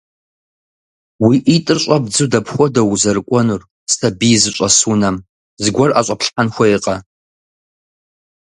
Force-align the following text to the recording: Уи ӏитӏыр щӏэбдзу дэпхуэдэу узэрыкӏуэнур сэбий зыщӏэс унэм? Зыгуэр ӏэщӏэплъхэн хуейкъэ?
Уи 1.25 1.35
ӏитӏыр 1.45 1.79
щӏэбдзу 1.83 2.25
дэпхуэдэу 2.31 2.91
узэрыкӏуэнур 2.93 3.61
сэбий 3.95 4.37
зыщӏэс 4.41 4.77
унэм? 4.91 5.15
Зыгуэр 5.63 5.91
ӏэщӏэплъхэн 5.93 6.47
хуейкъэ? 6.53 6.95